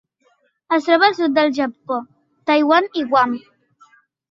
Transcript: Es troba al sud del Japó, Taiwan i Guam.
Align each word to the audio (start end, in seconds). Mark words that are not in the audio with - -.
Es 0.77 0.87
troba 0.87 1.05
al 1.07 1.17
sud 1.17 1.35
del 1.35 1.51
Japó, 1.59 1.99
Taiwan 2.53 2.91
i 3.03 3.07
Guam. 3.13 3.39